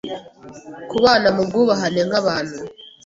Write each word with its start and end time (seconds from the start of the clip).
kubana 0.89 1.27
mu 1.35 1.41
bwubahane 1.47 2.01
nk’abantu 2.07 2.57